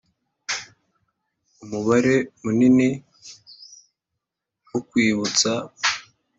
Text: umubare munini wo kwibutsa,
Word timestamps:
umubare 1.63 2.15
munini 2.43 2.89
wo 4.69 4.79
kwibutsa, 4.89 5.51